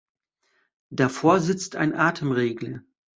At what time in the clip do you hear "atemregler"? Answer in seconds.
1.93-2.81